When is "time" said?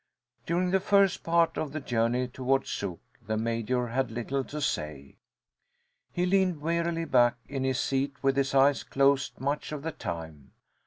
9.91-10.53